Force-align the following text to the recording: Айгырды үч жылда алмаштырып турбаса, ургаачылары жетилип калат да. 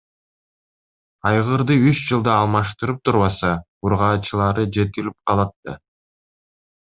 Айгырды 1.31 1.75
үч 1.89 1.99
жылда 2.11 2.31
алмаштырып 2.37 3.03
турбаса, 3.09 3.51
ургаачылары 3.89 4.67
жетилип 4.79 5.19
калат 5.31 5.55
да. 5.69 5.77